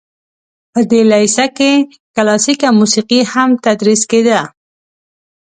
[0.73, 1.71] په دې لیسه کې
[2.15, 4.41] کلاسیکه موسیقي هم تدریس کیده.